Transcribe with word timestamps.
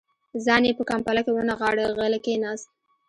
ځان 0.45 0.61
يې 0.67 0.73
په 0.79 0.83
کمپله 0.89 1.21
کې 1.25 1.31
ونغاړه، 1.33 1.85
غلی 1.97 2.19
کېناست. 2.25 2.67